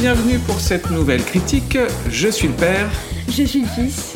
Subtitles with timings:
[0.00, 1.76] Bienvenue pour cette nouvelle critique.
[2.08, 2.88] Je suis le père.
[3.28, 4.14] Je suis le fils.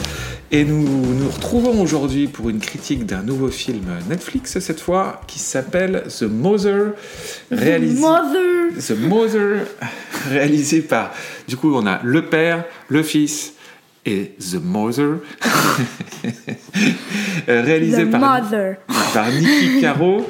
[0.52, 5.40] Et nous nous retrouvons aujourd'hui pour une critique d'un nouveau film Netflix cette fois qui
[5.40, 6.92] s'appelle The Mother.
[7.50, 7.96] Réalisé...
[7.96, 8.78] The Mother.
[8.78, 9.66] The Mother,
[10.30, 11.10] réalisé par.
[11.48, 13.54] Du coup, on a le père, le fils
[14.06, 15.16] et The Mother.
[17.48, 18.76] réalisé The par, Mother.
[19.12, 20.28] par Nicky Caro.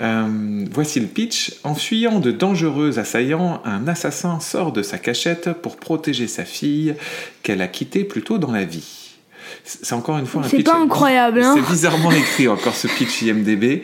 [0.00, 1.54] Euh, voici le pitch.
[1.64, 6.94] En fuyant de dangereux assaillants, un assassin sort de sa cachette pour protéger sa fille
[7.42, 8.96] qu'elle a quittée plus tôt dans la vie.
[9.64, 10.66] C'est encore une fois un C'est pitch.
[10.66, 13.82] pas incroyable, hein C'est bizarrement écrit encore ce pitch IMDB.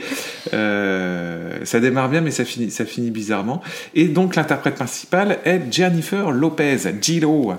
[0.54, 3.60] Euh, ça démarre bien, mais ça finit, ça finit bizarrement.
[3.94, 7.52] Et donc l'interprète principale est Jennifer Lopez, Gilo.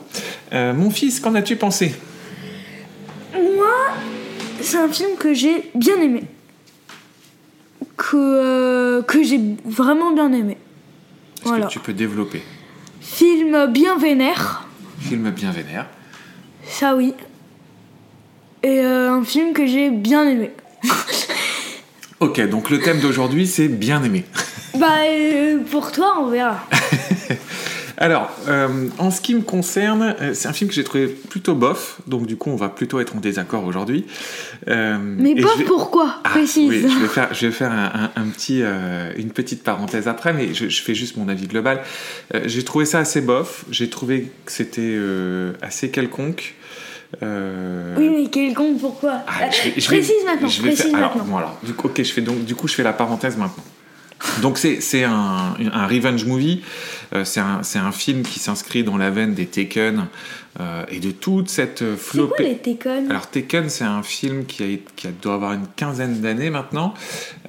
[0.54, 1.94] Euh, mon fils, qu'en as-tu pensé?
[3.34, 3.68] Moi,
[4.62, 6.24] c'est un film que j'ai bien aimé.
[7.98, 10.58] Que, euh, que j'ai vraiment bien aimé.
[11.40, 11.66] Est-ce Voilà.
[11.66, 12.42] que tu peux développer
[13.02, 14.68] Film bien vénère,
[15.00, 15.88] Film bien vénère.
[16.68, 17.14] ça oui.
[18.64, 20.52] Et euh, un film que j'ai bien aimé.
[22.20, 24.26] Ok, donc le thème d'aujourd'hui, c'est bien aimé.
[24.80, 26.60] Bah, euh, pour toi, on verra.
[28.00, 28.68] Alors, euh,
[29.00, 32.28] en ce qui me concerne, euh, c'est un film que j'ai trouvé plutôt bof, donc
[32.28, 34.06] du coup, on va plutôt être en désaccord aujourd'hui.
[34.68, 36.70] Euh, Mais vais- pourquoi, Ah, précise.
[36.70, 40.08] oui, je vais faire, je vais faire un, un- un petit, euh, une petite parenthèse
[40.08, 41.82] après, mais je, je fais juste mon avis global.
[42.46, 44.98] J'ai trouvé ça assez bof, j'ai trouvé que c'était
[45.64, 46.54] assez quelconque.
[47.24, 50.86] Euh, Oui, mais quelconque, pourquoi ah, je vais- je vais- Précise maintenant, je vais précise
[50.92, 51.32] faire- alors, maintenant.
[51.32, 53.64] bon, alors, du coup, ok, je fais donc, du coup, je fais la parenthèse maintenant.
[54.42, 56.62] Donc c'est un, un revenge movie,
[57.14, 60.08] Euh, c'est un, un film qui s'inscrit dans la veine des Taken
[60.60, 62.44] euh, et de toute cette euh, C'est quoi flopée.
[62.44, 63.10] les Tekken?
[63.10, 66.94] Alors Taken, c'est un film qui, a, qui a- doit avoir une quinzaine d'années maintenant,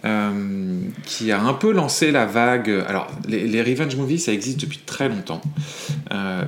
[0.05, 2.71] euh, qui a un peu lancé la vague.
[2.87, 5.43] Alors les, les revenge movies, ça existe depuis très longtemps,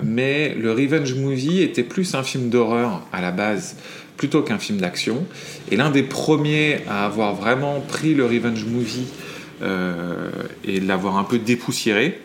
[0.05, 3.75] mais le revenge movie était plus un film d'horreur à la base
[4.17, 5.27] plutôt qu'un film d'action.
[5.71, 9.07] Et l'un des premiers à avoir vraiment pris le revenge movie
[9.63, 10.31] euh,
[10.65, 12.21] et l'avoir un peu dépoussiéré.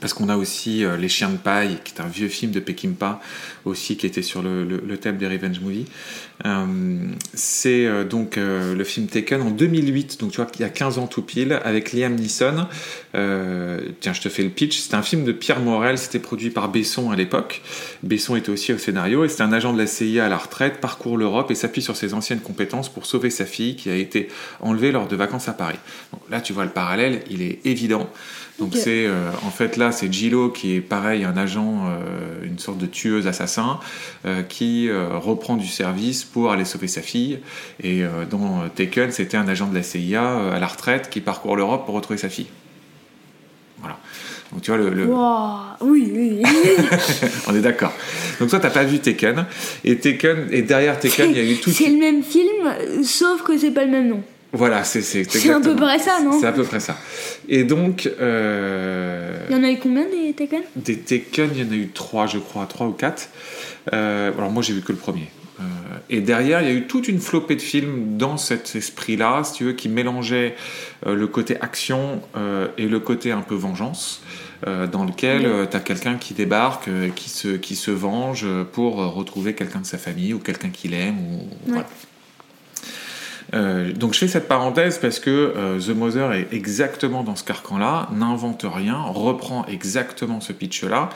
[0.00, 2.60] Parce qu'on a aussi euh, Les Chiens de Paille, qui est un vieux film de
[2.60, 3.20] Peckinpah,
[3.64, 5.86] aussi qui était sur le, thème des Revenge Movie.
[6.44, 6.66] Euh,
[7.32, 10.98] c'est euh, donc le film Taken en 2008, donc tu vois qu'il y a 15
[10.98, 12.66] ans tout pile, avec Liam Neeson.
[13.12, 14.78] Tiens, je te fais le pitch.
[14.78, 17.62] C'est un film de Pierre Morel, c'était produit par Besson à l'époque.
[18.02, 20.80] Besson était aussi au scénario, et c'est un agent de la CIA à la retraite,
[20.80, 24.28] parcourt l'Europe et s'appuie sur ses anciennes compétences pour sauver sa fille qui a été
[24.60, 25.78] enlevée lors de vacances à Paris.
[26.12, 28.10] Donc là, tu vois le parallèle, il est évident.
[28.58, 32.58] Donc c'est euh, en fait là c'est Gilo qui est pareil un agent euh, une
[32.58, 33.80] sorte de tueuse assassin
[34.24, 37.38] euh, qui euh, reprend du service pour aller sauver sa fille
[37.82, 41.20] et euh, dans Taken c'était un agent de la CIA euh, à la retraite qui
[41.20, 42.46] parcourt l'Europe pour retrouver sa fille.
[43.80, 43.98] Voilà.
[44.50, 46.42] Donc tu vois le, le- Wow, Oui, oui.
[47.48, 47.92] on est d'accord.
[48.40, 49.44] Donc toi t'as pas vu Taken
[49.84, 53.42] et Taken et derrière Taken il y a eu tout C'est le même film, sauf
[53.42, 54.22] que c'est pas le même nom.
[54.52, 56.96] Voilà c'est c'est C'est à peu près ça, non C'est à peu près ça.
[57.48, 60.62] Et donc euh, Il y en a eu combien des Tekken?
[60.76, 63.28] Des Taken, il y en a eu trois, je crois, trois ou quatre.
[63.92, 65.28] Euh, alors moi, j'ai vu que le premier.
[65.58, 65.62] Euh,
[66.10, 69.54] et derrière, il y a eu toute une flopée de films dans cet esprit-là, si
[69.54, 70.54] tu veux, qui mélangeait
[71.06, 74.22] euh, le côté action euh, et le côté un peu vengeance,
[74.66, 78.64] euh, dans lequel tu as quelqu'un qui débarque, euh, qui, se, qui se venge euh,
[78.64, 81.18] pour euh, retrouver quelqu'un de sa famille ou quelqu'un qu'il aime.
[81.18, 81.86] Ou, voilà.
[83.54, 87.44] Euh, donc je fais cette parenthèse parce que euh, The Mother est exactement dans ce
[87.44, 91.10] carcan-là, n'invente rien, reprend exactement ce pitch-là.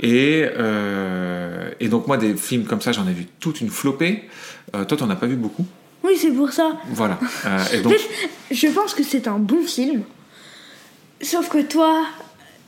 [0.00, 4.28] Et, euh, et donc moi des films comme ça j'en ai vu toute une flopée.
[4.72, 5.64] Toi t'en as pas vu beaucoup?
[6.02, 6.76] Oui, c'est pour ça.
[6.88, 7.18] Voilà.
[7.72, 7.94] Et donc
[8.50, 10.02] je pense que c'est un bon film.
[11.22, 12.04] Sauf que toi,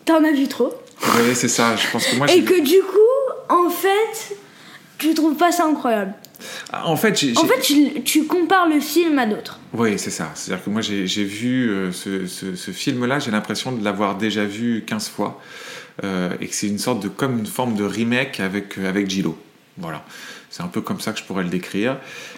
[0.06, 0.72] t'en as vu trop.
[1.02, 1.76] oui, c'est ça.
[1.76, 4.36] Je pense que moi Et que du coup, en fait,
[4.98, 6.14] tu trouves pas ça incroyable.
[6.72, 9.58] En fait En tu, tu compares le film à d'autres.
[9.72, 10.30] Oui, c'est ça.
[10.34, 14.16] C'est-à-dire que moi, j'ai j'ai vu euh, ce, ce- ce film-là, j'ai l'impression de l'avoir
[14.16, 15.40] déjà vu 15 fois.
[16.04, 19.08] Euh, et que c'est une sorte de, comme une forme de remake avec, euh, avec
[19.08, 19.38] Gilo.
[19.78, 20.04] Voilà.
[20.50, 21.96] C'est un peu comme ça que je pourrais le décrire.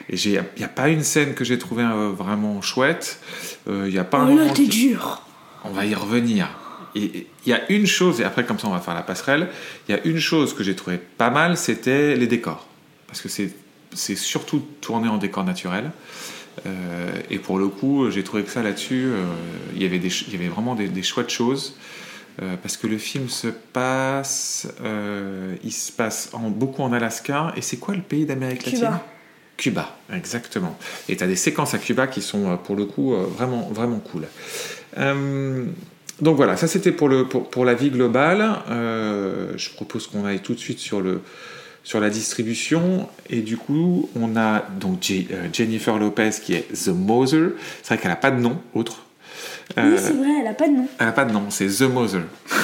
[0.08, 1.84] Et il n'y a, pas une scène que j'ai trouvée
[2.16, 3.20] vraiment chouette.
[3.68, 5.22] Il n'y a pas un Oh là, t'es qui- dur.
[5.64, 6.48] On va y revenir.
[6.94, 9.48] Et il y a une chose, et après comme ça on va faire la passerelle,
[9.88, 12.66] il y a une chose que j'ai trouvé pas mal, c'était les décors.
[13.06, 13.52] Parce que c'est
[13.94, 15.90] c'est surtout tourné en décor naturel.
[16.66, 19.24] Euh, et pour le coup, j'ai trouvé que ça là-dessus, euh,
[19.74, 21.76] il y avait des ch- il y avait vraiment des, des chouettes choses.
[22.40, 27.52] Euh, parce que le film se passe, euh, il se passe en, beaucoup en Alaska.
[27.56, 28.80] Et c'est quoi le pays d'Amérique latine?
[28.80, 29.06] Cuba.
[29.56, 30.78] Cuba, exactement.
[31.08, 34.26] Et tu as des séquences à Cuba qui sont, pour le coup, vraiment, vraiment cool.
[34.98, 35.64] Euh,
[36.20, 38.60] donc voilà, ça c'était pour, pour, pour la vie globale.
[38.68, 41.22] Je propose qu'on aille tout de suite sur, le,
[41.88, 43.08] sur la distribution.
[43.30, 47.52] Et du coup, on a donc J- euh, Jennifer Lopez qui est The Mother.
[47.82, 49.06] C'est vrai qu'elle n'a pas de nom autre.
[49.76, 50.86] Oui, Euh, c'est vrai, elle a pas de nom.
[50.98, 52.22] elle n'a pas de nom, c'est The Mother.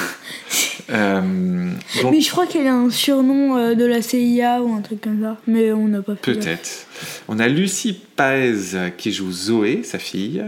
[0.91, 1.71] Euh,
[2.03, 5.01] donc, Mais je crois qu'elle a un surnom euh, de la CIA ou un truc
[5.01, 5.39] comme ça.
[5.47, 6.35] Mais on n'a pas fait.
[6.35, 6.87] Peut-être.
[7.27, 10.45] On a Lucy Paez qui joue Zoé, sa fille.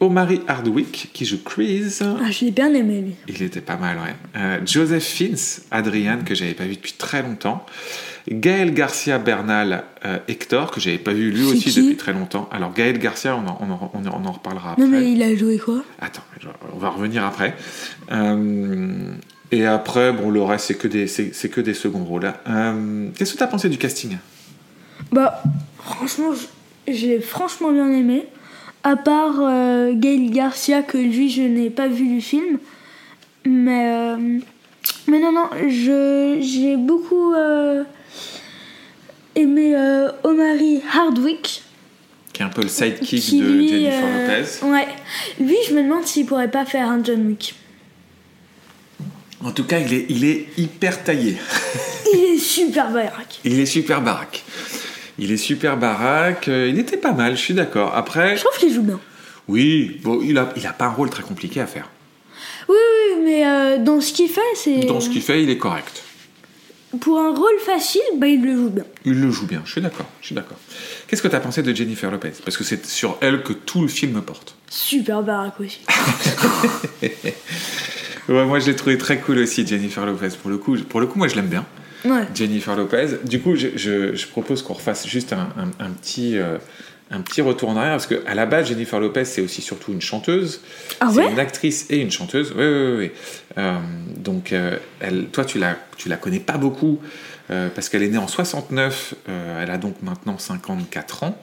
[0.00, 1.98] Omari Hardwick qui joue Chris.
[2.00, 3.14] Ah, je l'ai bien aimé, lui.
[3.28, 4.60] Il était pas mal, ouais.
[4.64, 5.36] Joseph Fiennes,
[5.70, 7.66] Adrian, que j'avais pas vu depuis très longtemps.
[8.30, 12.48] Gaël Garcia Bernal, euh, Hector, que j'avais pas vu lui aussi depuis très longtemps.
[12.50, 14.82] Alors Gaël Garcia, on en, on en- on en- on en reparlera après.
[14.84, 15.82] Non, mais il a joué quoi?
[16.00, 16.22] Attends,
[16.72, 17.54] on va revenir après.
[18.12, 19.12] Euh,
[19.52, 22.32] et après, bon, le reste, c'est que des, c'est, que des seconds rôles.
[22.48, 24.16] Euh, qu'est-ce que tu as pensé du casting?
[25.12, 25.42] Bah,
[25.78, 26.30] franchement,
[26.88, 28.24] j'ai franchement bien aimé.
[28.84, 29.34] À part
[29.92, 32.58] Gail Garcia, que lui, je n'ai pas vu du film.
[33.46, 34.16] Mais,
[35.08, 37.32] mais non, non, je, j'ai beaucoup
[39.34, 41.62] aimé euh, Omari Hardwick.
[42.32, 44.66] Qui est un peu le sidekick qui, de lui, Jennifer euh, Lopez.
[44.66, 44.88] Ouais.
[45.40, 47.54] Lui, je me demande s'il pourrait pas faire un John Wick.
[49.44, 51.36] En tout cas, il est, il est hyper taillé.
[52.12, 53.40] Il est super baraque.
[53.44, 54.44] Il est super baraque.
[55.18, 56.46] Il est super baraque.
[56.48, 57.92] Euh, Il était pas mal, je suis d'accord.
[57.96, 59.00] Après, Je trouve qu'il joue bien.
[59.48, 61.88] oui, bon, il a, il a pas un rôle très compliqué à faire.
[62.68, 64.80] Oui, oui, mais euh, dans ce qu'il fait, c'est.
[64.86, 66.02] Dans ce qu'il fait, il est correct.
[67.00, 68.84] Pour un rôle facile, bah, il le joue bien.
[69.04, 70.06] Il le joue bien, je suis d'accord.
[70.20, 70.58] Je suis d'accord.
[71.06, 72.32] Qu'est-ce que tu as pensé de Jennifer Lopez?
[72.44, 74.54] Parce que c'est sur elle que tout le film porte.
[74.68, 75.80] Super baraque aussi.
[78.28, 80.28] Ouais, moi, je l'ai trouvé très cool aussi, Jennifer Lopez.
[80.40, 81.66] Pour le coup, pour le coup moi, je l'aime bien.
[82.06, 82.26] Ouais.
[82.34, 83.18] Jennifer Lopez.
[83.24, 86.56] Du coup, je, je- je propose qu'on refasse juste un, un- un petit, euh,
[87.10, 90.00] un petit retour en arrière, parce qu'à la base, Jennifer Lopez, c'est aussi surtout une
[90.00, 90.60] chanteuse.
[91.00, 92.52] Ah c'est ouais une actrice et une chanteuse.
[92.56, 93.10] Oui, oui, oui.
[93.58, 93.78] Euh,
[94.16, 96.98] donc, euh, elle, toi, tu la, tu la connais pas beaucoup,
[97.50, 101.38] euh, parce qu'elle est née en 69, euh, elle a donc maintenant 54 ans.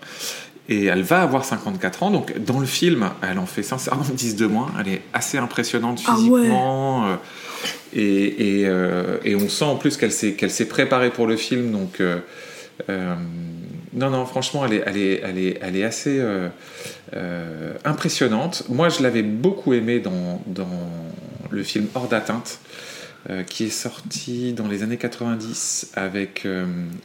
[0.68, 4.36] Et elle va avoir 54 ans, donc dans le film, elle en fait sincèrement 10
[4.38, 4.72] de moins.
[4.80, 6.18] Elle est assez impressionnante Ah ouais.
[6.42, 7.18] physiquement.
[7.94, 8.68] et, et,
[9.26, 11.72] et on sent en plus qu'elle s'est, qu'elle s'est préparée pour le film.
[11.72, 12.02] Donc,
[13.94, 16.50] non, non, franchement, elle est, elle est, elle est, elle est assez euh,
[17.16, 18.64] euh, impressionnante.
[18.70, 20.68] Moi, je l'avais beaucoup aimée dans, dans
[21.50, 22.60] le film Hors d'atteinte.
[23.30, 26.48] euh, qui est sorti dans les années 90 avec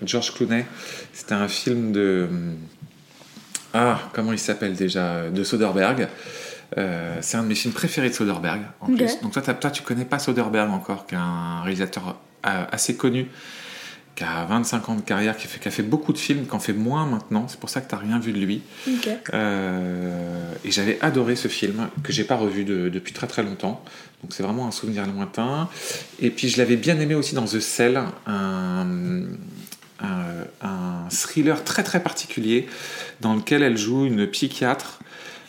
[0.03, 0.65] George Clooney.
[1.13, 2.29] C'était un film de.
[3.75, 6.09] Ah, comment il s'appelle déjà De Soderbergh.
[6.79, 9.21] Euh, c'est un de mes films préférés de Soderbergh en plus.
[9.21, 13.27] Donc toi, toi, tu connais pas Soderbergh encore, qui est un réalisateur assez connu,
[14.17, 16.55] qui a 25 ans de carrière, qui, fait, qui a fait beaucoup de films, qui
[16.55, 17.47] en fait moins maintenant.
[17.49, 18.63] C'est pour ça que t'as rien vu de lui.
[19.35, 23.85] Euh, et j'avais adoré ce film que j'ai pas revu de- depuis très très longtemps.
[24.23, 25.69] Donc c'est vraiment un souvenir lointain.
[26.19, 28.87] Et puis je l'avais bien aimé aussi dans The Cell, un,
[30.01, 32.67] un- un thriller très très particulier
[33.21, 34.99] dans lequel elle joue une psychiatre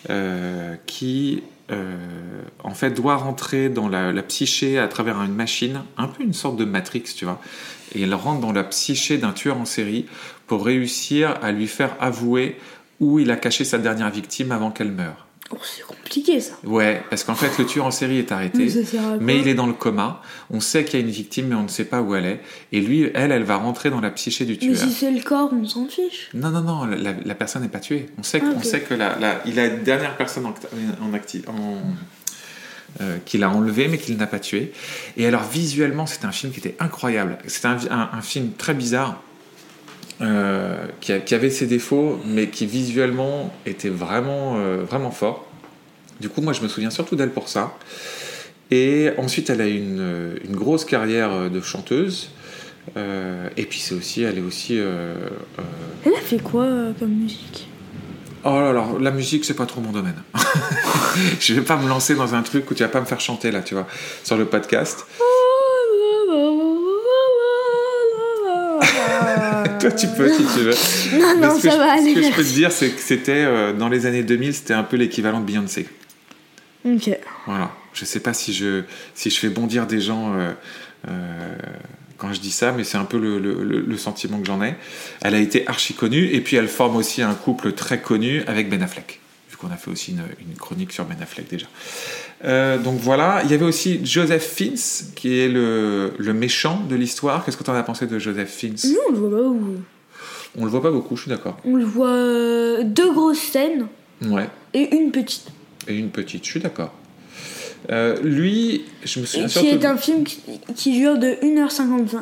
[0.09, 1.41] euh, qui
[1.71, 1.95] euh,
[2.63, 6.55] en fait doit rentrer dans la, psyché à travers une machine, un peu une sorte
[6.55, 7.41] de Matrix, tu vois.
[7.93, 10.05] Et elle rentre dans la psyché d'un tueur en série
[10.45, 12.57] pour réussir à lui faire avouer
[12.99, 15.26] où il a caché sa dernière victime avant qu'elle meure.
[15.49, 16.53] Oh, c'est compliqué ça.
[16.65, 18.67] Ouais, parce qu'en fait le tueur en série est arrêté.
[18.67, 20.21] Mais Mais il est dans le coma.
[20.49, 22.41] On sait qu'il y a une victime, mais on ne sait pas où elle est.
[22.73, 24.77] Et lui, elle, elle va rentrer dans la psyché du Mais tueur.
[24.77, 26.29] si c'est le corps, on s'en fiche.
[26.33, 28.07] Non, non, non, la, la personne n'est pas tuée.
[28.19, 28.65] On sait, Ah, on ok.
[28.65, 31.81] sait que la, la- il a une dernière personne en, en, acti- en-
[33.01, 34.71] euh, qu'il a enlevé, mais qu'il n'a pas tué.
[35.17, 37.37] Et alors, visuellement, c'était un film qui était incroyable.
[37.47, 39.21] C'était un, un- un film très bizarre,
[40.21, 45.45] euh, qui, a- qui avait ses défauts, mais qui visuellement était vraiment, euh, vraiment fort.
[46.19, 47.75] Du coup, moi, je me souviens surtout d'elle pour ça.
[48.71, 52.31] Et ensuite, elle a eu une, une grosse carrière de chanteuse.
[52.97, 55.13] Euh, et puis, c'est aussi, elle est aussi euh,
[55.59, 55.61] euh,
[56.05, 57.67] Elle a fait quoi euh, comme musique?
[58.43, 60.15] Oh là là, la musique, c'est pas trop mon domaine.
[61.39, 63.51] je vais pas me lancer dans un truc où tu vas pas me faire chanter
[63.51, 63.87] là, tu vois,
[64.23, 65.05] sur le podcast.
[69.79, 70.73] Toi, tu peux si tu veux.
[71.19, 72.13] Non, non, ça je- va aller.
[72.15, 74.73] Ce que je peux te dire, c'est que c'était euh, dans les années 2000, c'était
[74.73, 75.87] un peu l'équivalent de Beyoncé.
[76.85, 77.09] Ok.
[77.45, 77.71] Voilà.
[77.93, 78.83] Je sais pas si je,
[79.15, 80.51] si je fais bondir des gens euh,
[81.09, 81.55] euh,
[82.17, 84.61] quand je dis ça, mais c'est un peu le, le- le- le sentiment que j'en
[84.63, 84.75] ai.
[85.21, 88.69] Elle a été archi connue, et puis elle forme aussi un couple très connu avec
[88.69, 89.19] Ben Affleck,
[89.49, 91.67] vu qu'on a fait aussi une, une chronique sur Ben Affleck déjà.
[92.45, 94.77] Euh, donc voilà, il y avait aussi Joseph Fiennes,
[95.15, 97.43] qui est le, le méchant de l'histoire.
[97.43, 99.75] Qu'est-ce que tu en as pensé de Joseph Fiennes Nous, on le voit pas où
[100.57, 101.57] On le voit pas beaucoup, je suis d'accord.
[101.65, 103.87] On le voit euh, deux grosses scènes
[104.23, 104.47] Ouais.
[104.73, 105.47] et une petite.
[105.87, 106.93] Et une petite, je suis d'accord.
[107.91, 110.39] Euh, lui, je me Et souviens qui surtout est un film qui,
[110.75, 112.19] qui dure de 1h55.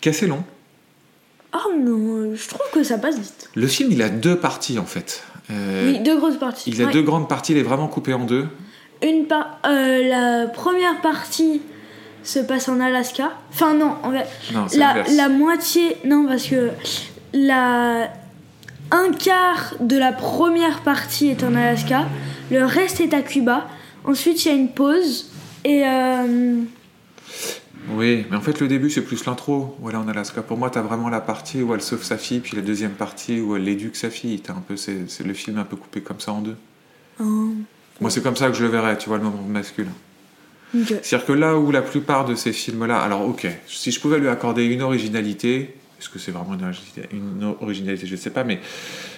[0.00, 0.44] qui est assez long.
[1.52, 3.50] Ah non, je trouve que ça passe vite.
[3.56, 5.22] Le film, il a deux parties en fait.
[5.50, 6.70] Euh, Oui, deux grosses parties.
[6.70, 6.92] Il a Ouais.
[6.92, 8.46] deux grandes parties, il est vraiment coupé en deux.
[9.02, 11.62] Une par- euh, la première partie
[12.22, 13.32] se passe en Alaska.
[13.50, 16.70] Enfin non, en fait, Non, la, la moitié, non parce que
[17.32, 18.10] la
[18.92, 22.06] un quart de la première partie est en Alaska,
[22.50, 23.68] le reste est à Cuba.
[24.04, 25.30] Ensuite, il y a une pause
[25.64, 26.56] et euh,
[27.92, 29.76] Oui, mais en fait, le début, c'est plus l'intro.
[29.80, 30.42] Voilà, en Alaska.
[30.42, 33.40] Pour moi, t'as vraiment la partie où elle sauve sa fille, puis la deuxième partie
[33.40, 34.40] où elle éduque sa fille.
[34.40, 36.56] T'as un peu, c'est, c'est le film un peu coupé comme ça en deux.
[37.20, 37.50] oh,
[38.00, 39.92] Moi, c'est comme ça que je le verrais, tu vois, le moment masculin.
[40.72, 44.28] C'est-à-dire que là où la plupart de ces films-là, alors ok, si je pouvais lui
[44.28, 48.44] accorder une originalité, est-ce que c'est vraiment une originalité, une originalité Je ne sais pas,
[48.44, 48.60] mais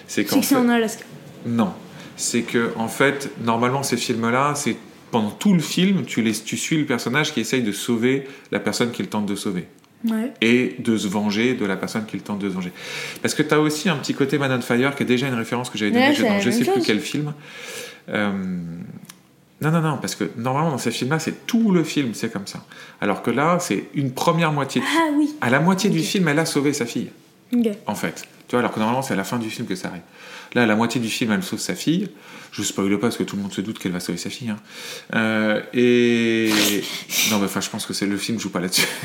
[0.07, 1.03] c'est c'est fait, en Alaska.
[1.45, 1.71] non,
[2.17, 4.75] c'est que en fait, normalement ces films-là, c'est
[5.11, 8.59] pendant tout le film, tu, les, tu suis le personnage qui essaye de sauver la
[8.59, 9.67] personne qu'il tente de sauver
[10.09, 10.33] Ouais.
[10.41, 12.73] et de se venger de la personne qu'il tente de se venger.
[13.21, 15.33] Parce que tu as aussi un petit côté Man on Fire qui est déjà une
[15.35, 17.33] référence que j'avais donnée dans je même sais plus quel film.
[18.09, 18.31] Euh,
[19.61, 22.47] non, non, non, parce que normalement dans ces films-là, c'est tout le film, c'est comme
[22.47, 22.65] ça.
[22.99, 24.81] Alors que là, c'est une première moitié.
[24.81, 25.33] de- Ah oui.
[25.41, 27.11] À la moitié du film, elle a sauvé sa fille,
[27.87, 28.23] en fait.
[28.47, 30.01] Tu vois, alors que normalement, c'est à la fin du film que ça arrive.
[30.53, 32.09] Là, à la moitié du film, elle sauve sa fille.
[32.51, 34.49] Je spoil pas parce que tout le monde se doute qu'elle va sauver sa fille.
[34.49, 34.57] hein.
[35.15, 36.51] Euh, et.
[37.31, 38.87] Non, mais enfin, je pense que c'est le film joue pas là-dessus.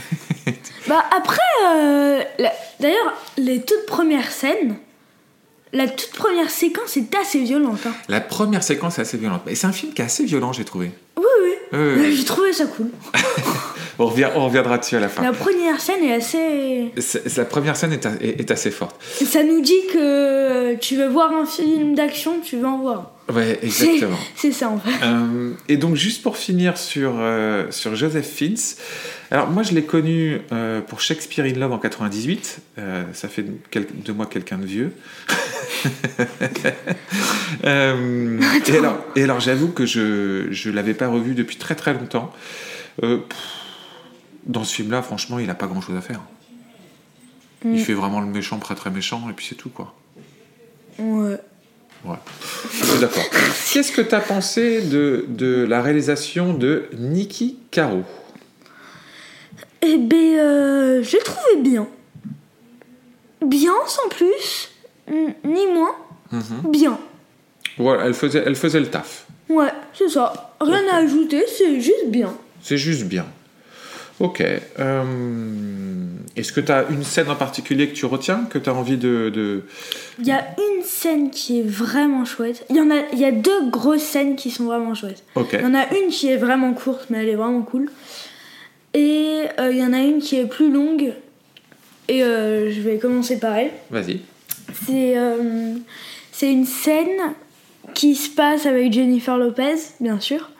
[0.88, 4.76] Bah après, euh, la- d'ailleurs, les toutes premières scènes,
[5.72, 7.80] la toute première séquence est assez violente.
[7.86, 7.92] Hein.
[8.08, 9.42] La première séquence est assez violente.
[9.46, 10.90] Et c'est un film qui est assez violent, j'ai trouvé.
[11.16, 11.52] Oui, oui.
[11.74, 12.90] Euh, J'ai trouvé ça cool.
[13.98, 15.22] on, revient- on reviendra dessus à la fin.
[15.22, 16.92] La première scène est assez.
[17.36, 18.96] La première scène est, a- est- est assez forte.
[19.02, 23.12] Ça nous dit que tu veux voir un film d'action, tu veux en voir.
[23.32, 24.16] Ouais, exactement.
[24.36, 25.04] C'est ça en fait.
[25.04, 28.56] Euh, et donc, juste pour finir sur, euh, sur Joseph Fiennes,
[29.30, 33.44] alors moi je l'ai connu euh, pour Shakespeare in Love en 98, Euh, ça fait
[33.44, 34.92] de, moi quelqu'un de vieux.
[37.64, 41.92] Euh, et alors, et alors j'avoue que je ne l'avais pas revu depuis très très
[41.94, 42.32] longtemps.
[43.02, 43.38] Euh, pff,
[44.48, 46.20] dans ce film-là, franchement, il n'a pas grand-chose à faire.
[47.64, 47.78] Il Mm.
[47.78, 49.94] fait vraiment le méchant, très très méchant, et puis c'est tout quoi.
[50.98, 51.36] Ouais.
[52.04, 52.16] Ouais,
[52.72, 53.24] je suis d'accord.
[53.72, 58.04] Qu'est-ce que tu as pensé de, de la réalisation de Niki Caro?
[59.82, 61.88] Eh ben, euh, j'ai trouvé bien.
[63.44, 64.70] Bien sans plus,
[65.44, 65.94] ni moins.
[66.68, 66.98] Bien.
[67.78, 69.26] Voilà, elle faisait, elle faisait le taf.
[69.48, 70.54] Ouais, c'est ça.
[70.60, 72.34] Rien à ajouter, c'est juste bien.
[72.62, 73.26] C'est juste bien.
[74.20, 74.42] Ok.
[74.42, 75.04] euh,
[76.36, 78.96] Est-ce que tu as une scène en particulier que tu retiens, que tu as envie
[78.96, 79.30] de...
[79.30, 79.62] de-
[80.18, 82.64] Il y a une scène qui est vraiment chouette.
[82.70, 85.22] Il y en a, il y a deux grosses scènes qui sont vraiment chouettes.
[85.52, 87.90] Il y en a une qui est vraiment courte, mais elle est vraiment cool.
[88.94, 91.12] Et euh, il y en a une qui est plus longue.
[92.08, 93.70] Et euh, je vais commencer par elle.
[93.90, 94.20] Vas-y.
[94.86, 95.14] C'est
[96.32, 97.34] c'est une scène
[97.94, 100.50] qui se passe avec Jennifer Lopez, bien sûr,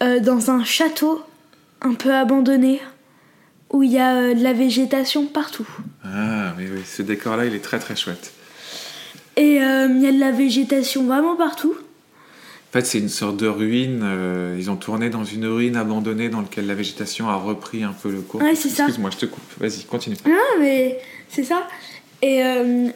[0.00, 1.22] dans un château
[1.82, 2.80] un peu abandonné
[3.70, 5.68] où il y a euh, de la végétation partout.
[6.04, 8.32] Ah, oui, oui, ce décor-là, il est très très chouette.
[9.36, 11.74] Et euh, il y a de la végétation vraiment partout.
[11.76, 14.00] En fait, c'est une sorte de ruine.
[14.02, 17.92] euh, ils ont tourné dans une ruine abandonnée dans laquelle la végétation a repris un
[17.92, 18.42] peu le cours.
[18.42, 18.84] Ouais, c'est ça.
[18.84, 19.42] Excuse-moi, je te coupe.
[19.58, 20.16] Vas-y, continue.
[20.26, 21.66] Non, mais c'est ça.
[22.20, 22.88] Et, euh,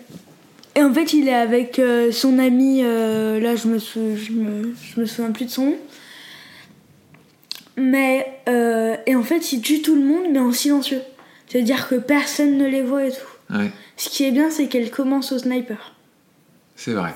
[0.75, 2.81] et en fait, il est avec euh, son ami.
[2.83, 5.77] euh, là, je me, sou- je, me, je me souviens plus de son nom.
[7.77, 8.27] Mais.
[8.49, 11.01] euh, et en fait, il tue tout le monde, mais en silencieux.
[11.49, 13.55] C'est-à-dire que personne ne les voit et tout.
[13.55, 15.95] Ouais, Ce qui est bien, c'est qu'elle commence au sniper.
[16.77, 17.15] c'est vrai.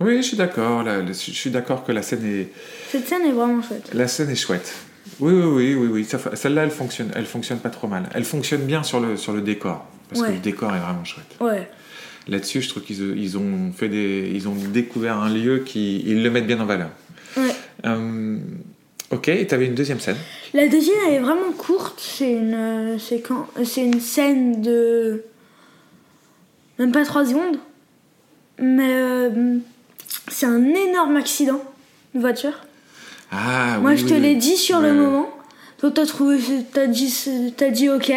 [0.00, 0.84] Oui, je suis d'accord.
[1.06, 2.48] Je suis d'accord que la scène est,
[2.90, 3.90] Cette scène est vraiment chouette.
[3.94, 4.74] la scène est chouette.
[5.20, 6.06] Oui, oui, oui, oui, oui.
[6.34, 8.04] Celle-là, elle fonctionne, elle fonctionne pas trop mal.
[8.14, 9.86] Elle fonctionne bien sur le, sur le décor.
[10.10, 11.36] Parce que le décor est vraiment chouette.
[11.40, 11.68] Ouais.
[12.28, 16.22] Là-dessus, je trouve qu'ils ils ont fait des, ils ont découvert un lieu qui, ils
[16.22, 16.90] le mettent bien en valeur.
[17.36, 17.54] Ouais.
[17.86, 18.38] Euh,
[19.10, 20.16] ok, et t'avais une deuxième scène.
[20.54, 21.98] La deuxième, elle est vraiment courte.
[22.00, 22.98] C'est une, euh,
[23.64, 25.22] c'est une scène de.
[26.78, 27.58] Même pas 3 secondes.
[28.58, 29.56] Mais euh,
[30.28, 31.62] c'est un énorme accident
[32.14, 32.60] de voiture.
[33.32, 34.20] Ah, Moi, oui, je oui, te oui.
[34.20, 35.28] l'ai dit sur le moment.
[35.78, 36.38] Toi, t'as trouvé.
[36.72, 38.12] T'as dit, t'as dit ok.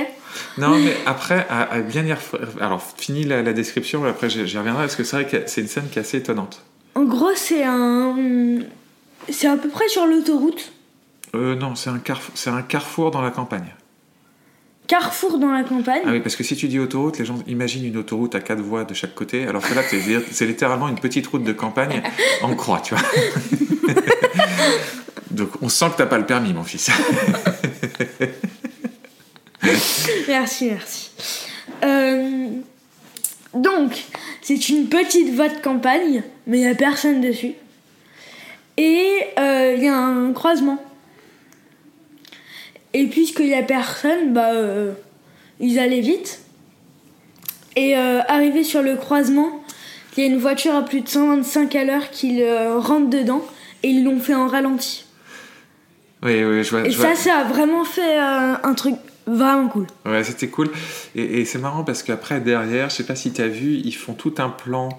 [0.58, 4.30] Non, mais après, à, à bien y ref- Alors, fini la, la description, et après
[4.30, 6.62] j'y reviendrai, parce que c'est vrai que c'est une scène qui est assez étonnante.
[6.96, 8.16] En gros, c'est un.
[9.30, 10.72] C'est à peu près sur l'autoroute.
[11.36, 13.74] Euh, non, c'est un, carrefour, c'est un carrefour dans la campagne.
[14.88, 16.02] Carrefour dans la campagne.
[16.06, 18.62] Ah oui, parce que si tu dis autoroute, les gens imaginent une autoroute à quatre
[18.62, 22.02] voies de chaque côté, alors que là, c'est c'est littéralement une petite route de campagne
[22.42, 23.04] en croix, tu vois.
[25.32, 26.90] Donc on sent que t'as pas le permis, mon fils.
[30.28, 31.12] merci, merci.
[31.84, 32.48] Euh,
[33.54, 34.06] donc,
[34.42, 37.54] c'est une petite voie de campagne, mais il n'y a personne dessus.
[38.78, 40.82] Et euh, il y a un croisement.
[42.94, 44.94] Et puisqu'il n'y a personne, bah, euh,
[45.60, 46.42] ils allaient vite.
[47.76, 49.64] Et arrivé sur le croisement,
[50.18, 53.42] il y a une voiture à plus de 125 à l'heure qui rentre dedans
[53.84, 55.06] et ils l'ont fait en ralenti.
[56.22, 56.86] Oui, oui, je vois.
[56.86, 58.96] Et ça, ça a vraiment fait un truc
[59.30, 59.86] Vraiment cool.
[60.06, 60.70] Ouais, c'était cool.
[61.16, 64.14] Et, c'est marrant parce qu'après, derrière, je sais pas si tu as vu, ils font
[64.14, 64.90] tout un plan,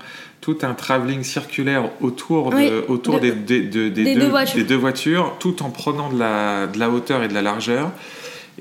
[0.41, 4.67] tout un travelling circulaire autour, de, autour des, des, des, deux, voitures.
[4.67, 5.37] deux, voitures.
[5.41, 7.91] tout en prenant de la, de la hauteur et de la largeur.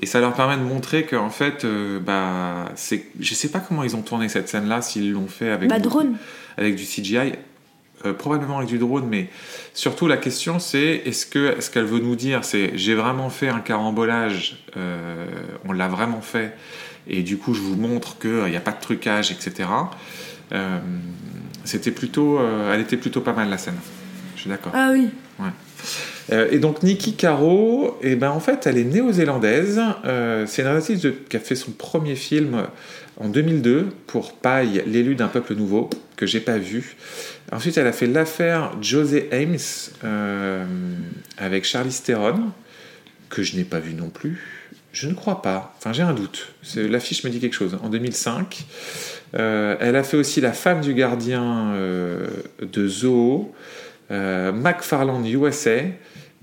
[0.02, 3.84] Et ça leur permet de montrer qu'en fait, euh, bah, c'est, je sais pas comment
[3.84, 6.16] ils ont tourné cette scène-là, s'ils l'ont fait avec, bah, drone.
[6.56, 7.34] avec du CGI.
[8.06, 9.28] Euh, probablement avec du drone, mais
[9.74, 13.48] surtout la question c'est est-ce que ce qu'elle veut nous dire c'est j'ai vraiment fait
[13.48, 15.26] un carambolage, euh,
[15.66, 16.56] on l'a vraiment fait,
[17.06, 19.68] et du coup je vous montre qu'il n'y a pas de trucage, etc.
[20.52, 20.78] Euh,
[21.64, 22.40] c'était plutôt,
[22.72, 23.78] elle était plutôt pas mal la scène.
[24.34, 24.72] Je suis d'accord.
[24.74, 25.10] Ah oui.
[25.38, 26.48] Ouais.
[26.54, 29.78] et donc Nikki Caro, et eh ben en fait elle est néo-zélandaise.
[30.46, 32.62] c'est une artiste qui a fait son premier film
[33.16, 36.96] en 2002 pour Paille, l'élu d'un peuple nouveau, que j'ai pas vu.
[37.52, 39.56] Ensuite, elle a fait l'affaire José Ames
[40.04, 40.64] euh,
[41.38, 42.52] avec Charlie Theron,
[43.28, 44.68] que je n'ai pas vu non plus.
[44.92, 45.74] Je ne crois pas.
[45.78, 46.52] Enfin, j'ai un doute.
[46.76, 47.78] L'affiche me dit quelque chose.
[47.82, 48.66] En 2005.
[49.36, 52.26] Euh, elle a fait aussi La femme du gardien euh,
[52.60, 53.54] de Zoo,
[54.10, 55.82] McFarland USA,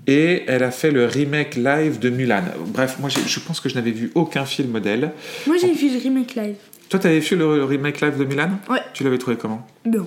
[0.08, 2.42] et elle a fait le remake live de Mulan.
[2.66, 5.12] Bref, moi je pense que je n'avais vu aucun film d'elle.
[5.46, 6.56] Moi j'ai vu le remake live.
[6.88, 8.50] Toi, tu avais vu le remake live de Mulan?
[8.70, 8.80] Ouais.
[8.94, 9.66] Tu l'avais trouvé comment?
[9.84, 10.06] Bien.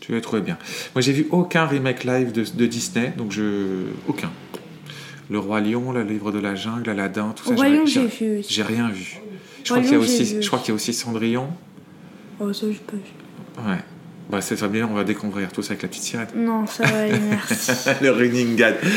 [0.00, 0.58] Tu l'avais trouvé bien.
[0.94, 3.86] Moi, j'ai vu aucun remake live de, Disney, donc je.
[4.06, 4.30] Aucun.
[5.30, 7.54] Le Roi Lion, le Livre de la Jungle, Aladdin, tout ça.
[7.54, 8.42] Roi Lion, j'ai vu.
[8.46, 9.18] J'ai rien vu.
[9.64, 11.48] Je crois qu'il y a aussi, je crois qu'il y a aussi Cendrillon.
[12.40, 12.96] Oh, ça, je peux.
[13.58, 13.78] Ouais.
[14.30, 16.28] Bah, c'est très bien, on va découvrir tout ça avec la petite sirène.
[16.34, 17.72] Non, ça va, merci.
[18.02, 18.76] le running gag.
[18.80, 18.88] Tu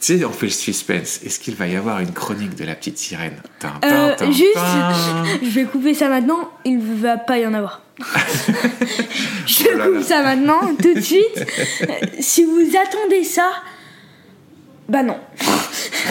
[0.00, 1.20] sais, on fait le suspense.
[1.22, 3.36] Est-ce qu'il va y avoir une chronique de la petite sirène?
[3.84, 4.58] Euh, Juste,
[5.42, 7.82] je vais couper ça maintenant, il va pas y en avoir.
[9.46, 11.46] je oh coupe ça maintenant, tout de suite.
[12.20, 13.50] si vous attendez ça,
[14.88, 15.18] bah non.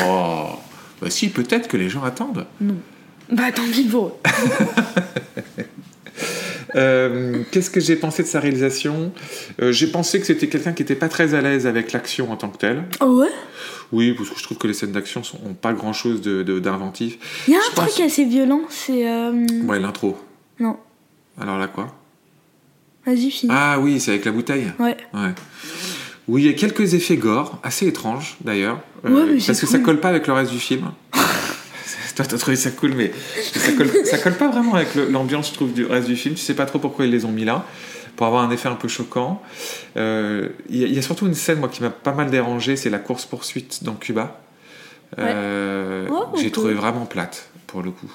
[0.06, 0.46] oh,
[1.02, 2.46] bah si, peut-être que les gens attendent.
[2.62, 2.78] Non.
[3.30, 4.18] Bah tant pis pour
[6.76, 9.12] euh, Qu'est-ce que j'ai pensé de sa réalisation?
[9.62, 12.38] Euh, J'ai pensé que c'était quelqu'un qui n'était pas très à l'aise avec l'action en
[12.38, 12.84] tant que telle.
[13.00, 13.30] Oh ouais?
[13.92, 17.20] Oui, parce que je trouve que les scènes d'action n'ont pas grand-chose d'inventif.
[17.20, 19.10] De, Il y a un truc assez violent, c'est...
[19.10, 19.46] Euh...
[19.66, 20.18] Ouais, l'intro.
[20.60, 20.78] Non.
[21.40, 21.88] Alors là, quoi?
[23.06, 23.52] Vas-y, finis.
[23.54, 24.72] Ah oui, c'est avec la bouteille?
[24.80, 24.96] Ouais.
[25.14, 25.34] Ouais.
[26.28, 28.80] Oui, il y a quelques effets gore, assez étranges d'ailleurs.
[29.06, 30.92] Euh, parce que ça colle pas avec le reste du film.
[32.16, 33.12] Toi, t'as trouvé ça cool, mais
[33.54, 36.36] ça colle, ça colle pas vraiment avec l'ambiance, je trouve, du reste du film.
[36.36, 37.66] Tu sais pas trop pourquoi ils les ont mis là,
[38.16, 39.42] pour avoir un effet un peu choquant.
[39.98, 43.00] Euh, il y, a surtout une scène, moi, qui m'a pas mal dérangé, c'est la
[43.00, 44.42] course-poursuite dans Cuba.
[45.20, 48.12] Euh, oh, j'ai trouvé vraiment plate, pour le coup.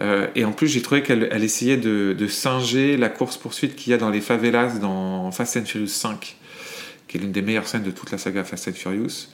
[0.00, 3.92] Euh, et en plus, j'ai trouvé qu'elle elle essayait de, de, singer la course-poursuite qu'il
[3.92, 6.36] y a dans les favelas dans Fast and Furious 5
[7.08, 9.28] qui est l'une des meilleures scènes de toute la saga Fast and Furious.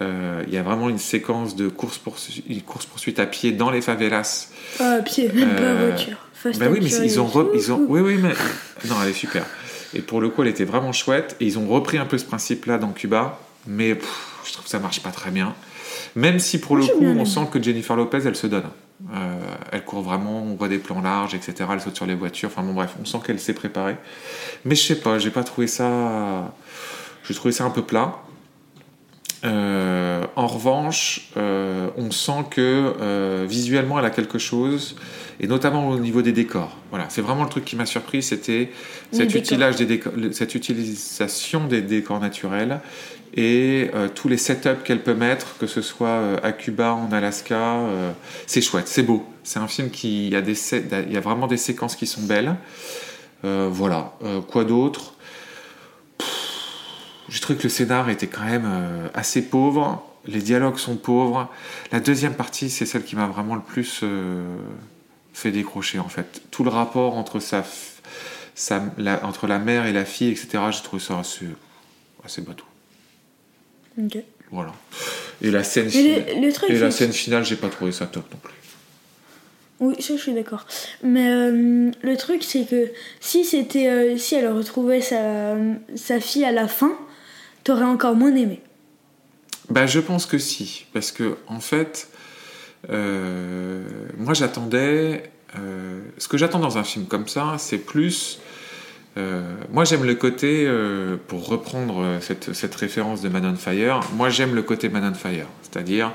[0.00, 3.80] Euh, il y a vraiment une séquence de course-poursuite course -poursuite à pied dans les
[3.80, 4.48] favelas.
[4.78, 6.18] Ah, à pied, même pas euh, voiture.
[6.34, 7.84] Fast bah oui, mais ils ont, ils ont...
[7.88, 8.34] Oui, oui, mais...
[8.88, 9.44] Non, elle est super.
[9.94, 11.36] Et pour le coup, elle était vraiment chouette.
[11.40, 13.40] Et ils ont repris un peu ce principe-là dans Cuba.
[13.66, 13.98] Mais
[14.44, 15.54] je trouve que ça marche pas très bien.
[16.14, 18.70] Même si pour le coup, on sent que Jennifer Lopez, elle se donne.
[19.14, 19.38] Euh,
[19.72, 21.68] elle court vraiment, on voit des plans larges, etc.
[21.72, 22.48] Elle saute sur les voitures.
[22.50, 23.96] Enfin bon, bref, on sent qu'elle s'est préparée.
[24.64, 26.54] Mais je sais pas, j'ai pas trouvé ça
[27.28, 28.22] je trouvais ça un peu plat.
[29.44, 34.96] Euh, en revanche, euh, on sent que euh, visuellement elle a quelque chose,
[35.40, 36.76] et notamment au niveau des décors.
[36.90, 38.70] Voilà, c'est vraiment le truc qui m'a surpris, c'était
[39.12, 39.30] cet,
[40.32, 42.80] cette utilisation des décors naturels
[43.38, 47.80] et tous les setups qu'elle peut mettre, que ce soit à Cuba, en Alaska.
[48.46, 49.26] c'est chouette, c'est beau.
[49.42, 52.56] C'est un film qui a des, il y a vraiment des séquences qui sont belles.
[53.42, 54.14] voilà.
[54.48, 55.15] quoi d'autre?
[57.28, 60.04] J'ai trouvé que le scénar était quand même euh, assez pauvre.
[60.26, 61.50] Les dialogues sont pauvres.
[61.92, 64.44] La deuxième partie, c'est celle qui m'a vraiment le plus euh,
[65.32, 66.42] fait décrocher en fait.
[66.50, 67.64] Tout le rapport entre sa,
[68.54, 70.58] sa la, entre la mère et la fille, etc.
[70.70, 71.46] J'ai trouvé ça assez,
[72.24, 72.64] assez bateau.
[74.02, 74.18] Ok.
[74.50, 74.72] Voilà.
[75.42, 76.24] Et la scène, finale,
[76.68, 78.54] et la scène finale, j'ai pas trouvé ça top non plus.
[79.78, 80.64] Oui, ça je suis d'accord.
[81.02, 85.56] Mais euh, le truc c'est que si c'était si elle retrouvait sa,
[85.96, 86.96] sa fille à la fin,
[87.66, 88.60] t'aurais encore moins aimé.
[89.70, 92.08] Bah, je pense que si, parce que en fait,
[92.90, 93.84] euh,
[94.16, 95.30] moi j'attendais.
[95.58, 98.38] euh, ce que j'attends dans un film comme ça, c'est plus.
[99.16, 100.70] euh, moi j'aime le côté,
[101.26, 105.48] pour reprendre cette, référence de Man on Fire, moi j'aime le côté Man on Fire,
[105.62, 106.12] c'est-à-dire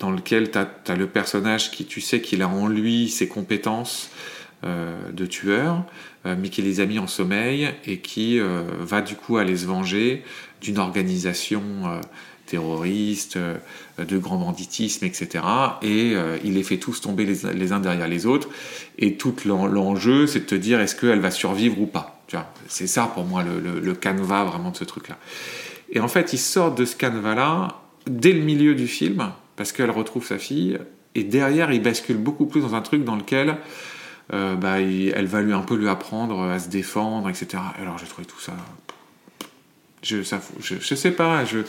[0.00, 4.10] dans lequel tu as, le personnage qui, tu sais qu'il a en lui ses compétences
[4.62, 5.84] de tueur,
[6.24, 9.66] mais qui les a mis en sommeil et qui euh, va du coup aller se
[9.66, 10.24] venger
[10.62, 12.00] d'une organisation euh,
[12.46, 13.56] terroriste, euh,
[13.98, 15.44] de grand banditisme, etc.
[15.82, 18.48] Et euh, il les fait tous tomber les, uns derrière les autres.
[18.98, 22.10] Et tout l'en- l'enjeu, c'est de te dire est-ce qu'elle va survivre ou pas?
[22.66, 25.18] C'est ça pour moi le, le, canevas vraiment de ce truc-là.
[25.92, 29.90] Et en fait, ils sortent de ce canevas-là dès le milieu du film, parce qu'elle
[29.90, 30.78] retrouve sa fille,
[31.14, 33.56] et derrière, il bascule beaucoup plus dans un truc dans lequel
[34.32, 37.62] euh, bah, il- elle va lui un peu lui apprendre à se défendre, etc.
[37.80, 38.54] Alors j'ai trouvé tout ça.
[40.02, 41.60] Je, ça, je, je sais pas, je,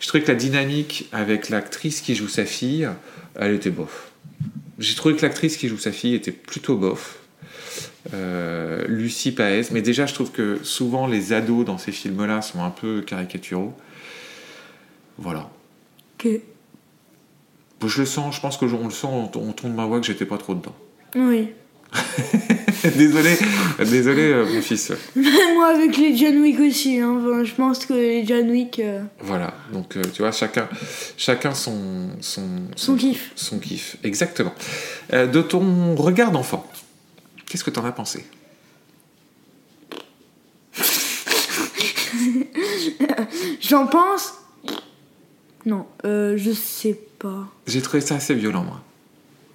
[0.00, 2.88] je trouvais que la dynamique avec l'actrice qui joue sa fille,
[3.34, 4.10] elle était bof.
[4.78, 7.18] J'ai trouvé que l'actrice qui joue sa fille était plutôt bof.
[8.14, 12.62] Euh, Lucie Paez, mais déjà je trouve que souvent les ados dans ces films-là sont
[12.62, 13.74] un peu caricaturaux.
[15.18, 15.50] Voilà.
[16.18, 16.28] Ok.
[17.80, 20.00] Bon, je le sens, je pense que on le sent au ton de ma voix
[20.00, 20.74] que j'étais pas trop dedans.
[21.14, 21.48] Oui.
[22.96, 23.36] désolé,
[23.78, 24.92] désolé euh, mon fils.
[25.14, 27.42] Moi avec les John Wick aussi, hein.
[27.44, 30.68] Je pense que les John Wick, euh, Voilà, donc euh, tu vois, chacun,
[31.16, 32.42] chacun son, son,
[32.74, 33.32] son kiff.
[33.34, 33.96] son kiff.
[34.04, 34.54] Exactement.
[35.12, 36.68] De ton regard d'enfant,
[37.46, 38.24] qu'est-ce que t'en as pensé?
[43.60, 44.34] J'en pense.
[45.64, 47.48] Non, je sais pas.
[47.66, 48.80] J'ai trouvé ça assez violent, moi.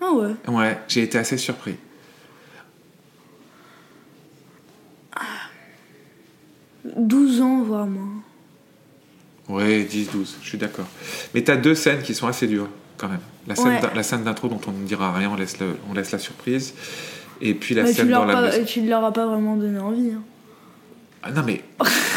[0.02, 0.34] Ah ouais.
[0.48, 1.76] Ouais, j'ai été assez surpris.
[6.86, 8.10] 12 ans, voire moins.
[9.50, 10.88] Ouais, 10, 12, je suis d'accord.
[11.34, 13.20] Mais t'as deux scènes qui sont assez dures, quand même.
[13.48, 13.82] La scène, Ouais.
[13.82, 16.20] d'in- la scène d'intro dont on ne dira rien, on laisse, le- on laisse la
[16.20, 16.74] surprise.
[17.42, 20.12] Et puis la scène dans la pas, tu leur as pas vraiment donné envie.
[20.16, 20.22] hein.
[21.24, 21.62] Ah non mais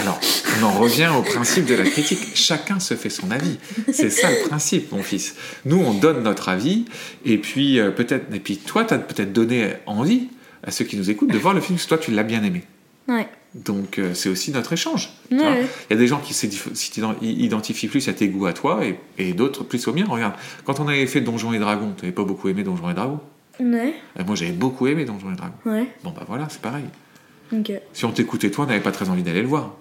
[0.00, 0.18] alors
[0.60, 2.20] on en revient au principe de la critique.
[2.34, 3.58] Chacun se fait son avis.
[3.92, 5.34] C'est ça le principe, mon fils.
[5.66, 6.86] Nous on donne notre avis
[7.26, 10.28] et puis euh, peut-être et puis toi t'as peut-être donné envie
[10.62, 12.42] à ceux qui nous écoutent de voir le film parce que toi tu l'as bien
[12.44, 12.64] aimé.
[13.08, 13.28] Ouais.
[13.54, 15.10] Donc euh, c'est aussi notre échange.
[15.30, 15.66] Ouais, ouais.
[15.88, 18.84] Il y a des gens qui s'idif- s'ident- identifient plus à tes goûts à toi
[18.84, 20.06] et, et d'autres plus aux miens.
[20.08, 22.94] Regarde, quand on avait fait Donjons et Dragons, tu n'avais pas beaucoup aimé Donjons et
[22.94, 23.20] Dragons.
[23.60, 23.94] Ouais.
[24.18, 25.54] Et moi j'avais beaucoup aimé Donjons et Dragons.
[25.66, 25.86] Ouais.
[26.02, 26.84] Bon bah voilà, c'est pareil.
[27.92, 29.74] Si on t'écoutait toi, on n'avait pas très envie d'aller le voir.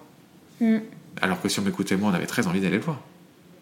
[0.62, 0.78] Mm.
[1.22, 3.00] Alors que si on m'écoutait moi, on avait très envie d'aller le voir.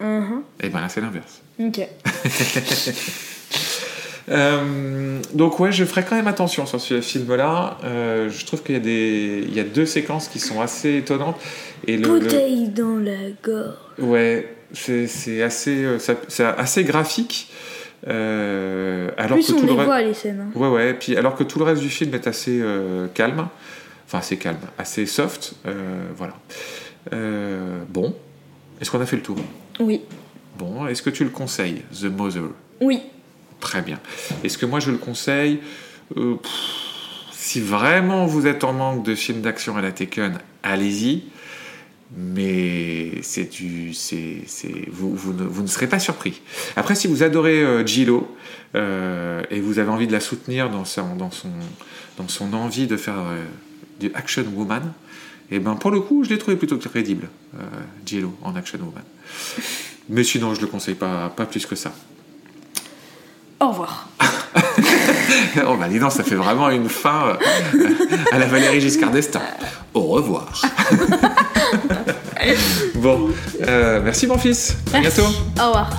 [0.01, 0.41] Mhm.
[0.61, 1.41] Et ben là, c'est l'inverse.
[1.59, 1.79] Ok.
[4.29, 7.77] Euh, donc ouais, je ferai quand même attention sur ce film-là.
[7.83, 10.97] Euh, je trouve qu'il y a des, il y a deux séquences qui sont assez
[10.97, 11.37] étonnantes.
[11.87, 13.73] Et le, le- Bouteille dans la gorge.
[13.99, 17.51] ouais, c'est c'est assez, euh, c'est assez graphique.
[18.07, 20.47] Euh, alors plus que on tout les le voit les scènes.
[20.55, 20.59] hein.
[20.59, 20.93] ouais ouais.
[20.93, 22.61] Puis alors que tout le reste du film est assez
[23.13, 23.47] calme,
[24.07, 25.53] enfin assez calme, assez soft.
[26.15, 26.33] voilà.
[27.89, 28.15] Bon,
[28.79, 29.37] est-ce qu'on a fait le tour?
[29.79, 30.01] Oui.
[30.57, 32.43] Bon, est-ce que tu le conseilles, The Mother?
[32.81, 33.01] Oui.
[33.61, 33.99] Très bien.
[34.43, 35.59] Est-ce que moi je le conseille
[36.17, 36.35] Euh,
[37.31, 41.23] Si vraiment vous êtes en manque de films d'action à la Taken, allez-y.
[42.15, 44.43] Mais c'est du, c'est,
[44.91, 46.41] vous, vous, ne, vous ne serez pas surpris.
[46.75, 48.35] Après, si vous adorez euh, Gillo
[48.75, 51.49] euh, et vous avez envie de la soutenir dans son, dans son,
[52.17, 53.45] dans son envie de faire euh,
[54.01, 54.91] du action woman,
[55.51, 57.29] et ben pour le coup, je l'ai trouvé plutôt crédible,
[58.05, 59.03] Gillo en action woman.
[60.09, 61.93] Mais sinon, je le conseille pas, pas plus que ça.
[63.61, 64.07] Au revoir.
[65.67, 67.35] Oh bah dis donc, ça fait vraiment une fin euh,
[68.31, 69.41] à la Valérie Giscard d'Estaing.
[69.93, 70.45] Au revoir.
[72.95, 73.29] bon,
[73.67, 74.75] euh, merci mon fils.
[74.93, 75.21] À Merci.
[75.21, 75.35] bientôt.
[75.61, 75.89] Au revoir.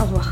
[0.00, 0.30] Au revoir.